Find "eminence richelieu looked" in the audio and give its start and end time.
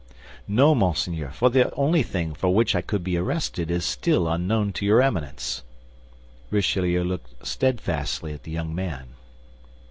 4.99-7.45